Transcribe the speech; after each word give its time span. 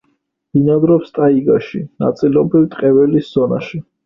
ბინადრობს 0.55 1.13
ტაიგაში, 1.17 1.83
ნაწილობრივ 2.05 2.65
ტყე-ველის 2.73 3.31
ზონაში. 3.37 3.85